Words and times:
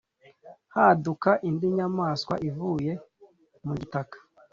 Haduka 0.73 1.29
indi 1.47 1.67
nyamaswa 1.77 2.33
ivuye 2.49 2.91
mu 3.65 3.73
gitaka 3.79 4.17